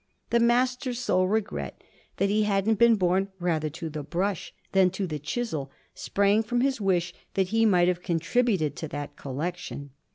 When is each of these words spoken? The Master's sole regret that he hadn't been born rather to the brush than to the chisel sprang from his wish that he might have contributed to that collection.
The 0.31 0.39
Master's 0.39 0.97
sole 0.97 1.27
regret 1.27 1.83
that 2.17 2.27
he 2.31 2.41
hadn't 2.41 2.79
been 2.79 2.95
born 2.95 3.27
rather 3.37 3.69
to 3.69 3.87
the 3.87 4.01
brush 4.01 4.51
than 4.71 4.89
to 4.89 5.05
the 5.05 5.19
chisel 5.19 5.69
sprang 5.93 6.41
from 6.41 6.61
his 6.61 6.81
wish 6.81 7.13
that 7.35 7.49
he 7.49 7.67
might 7.67 7.87
have 7.87 8.01
contributed 8.01 8.75
to 8.77 8.87
that 8.87 9.15
collection. 9.15 9.91